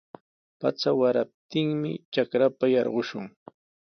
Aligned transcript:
Pacha 0.59 0.91
waraptinmi 0.99 1.91
trakrapa 2.11 2.65
yarqushun. 2.75 3.25